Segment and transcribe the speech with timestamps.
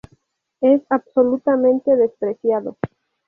[0.61, 2.75] es absolutamente despreciado